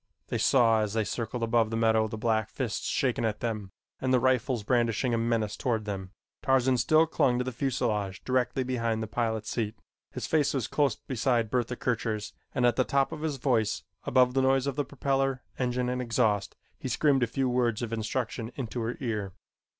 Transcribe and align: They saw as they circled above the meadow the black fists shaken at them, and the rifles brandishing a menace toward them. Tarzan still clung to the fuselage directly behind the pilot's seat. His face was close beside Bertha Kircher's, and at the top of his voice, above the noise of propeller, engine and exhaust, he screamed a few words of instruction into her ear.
They 0.29 0.39
saw 0.39 0.81
as 0.81 0.93
they 0.93 1.03
circled 1.03 1.43
above 1.43 1.69
the 1.69 1.77
meadow 1.77 2.07
the 2.07 2.17
black 2.17 2.49
fists 2.49 2.87
shaken 2.87 3.23
at 3.23 3.39
them, 3.39 3.71
and 3.99 4.11
the 4.11 4.19
rifles 4.19 4.63
brandishing 4.63 5.13
a 5.13 5.17
menace 5.19 5.55
toward 5.55 5.85
them. 5.85 6.09
Tarzan 6.41 6.77
still 6.77 7.05
clung 7.05 7.37
to 7.37 7.43
the 7.43 7.51
fuselage 7.51 8.23
directly 8.23 8.63
behind 8.63 9.03
the 9.03 9.07
pilot's 9.07 9.51
seat. 9.51 9.75
His 10.09 10.25
face 10.25 10.55
was 10.55 10.65
close 10.65 10.95
beside 10.95 11.51
Bertha 11.51 11.75
Kircher's, 11.75 12.33
and 12.55 12.65
at 12.65 12.77
the 12.77 12.83
top 12.83 13.11
of 13.11 13.21
his 13.21 13.37
voice, 13.37 13.83
above 14.03 14.33
the 14.33 14.41
noise 14.41 14.65
of 14.65 14.77
propeller, 14.87 15.43
engine 15.59 15.87
and 15.87 16.01
exhaust, 16.01 16.55
he 16.79 16.87
screamed 16.87 17.21
a 17.21 17.27
few 17.27 17.47
words 17.47 17.83
of 17.83 17.93
instruction 17.93 18.51
into 18.55 18.81
her 18.81 18.97
ear. 19.01 19.33